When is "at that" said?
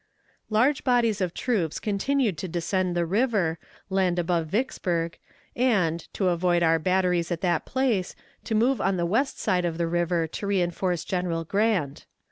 7.31-7.65